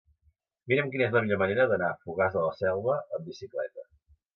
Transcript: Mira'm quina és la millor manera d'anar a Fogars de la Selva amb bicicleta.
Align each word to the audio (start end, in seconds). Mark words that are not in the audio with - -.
Mira'm 0.73 0.89
quina 0.95 1.05
és 1.09 1.13
la 1.19 1.23
millor 1.27 1.41
manera 1.43 1.69
d'anar 1.75 1.93
a 1.93 2.01
Fogars 2.09 2.41
de 2.41 2.49
la 2.49 2.59
Selva 2.65 3.01
amb 3.05 3.33
bicicleta. 3.33 3.91